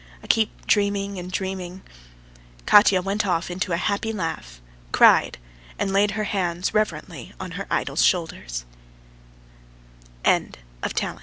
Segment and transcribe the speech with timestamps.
[0.23, 1.83] I keep dreaming and dreaming...."
[2.65, 4.59] Katya went off into a happy laugh,
[4.91, 5.37] cried,
[5.77, 8.27] and laid her hands reverently on her idol's sho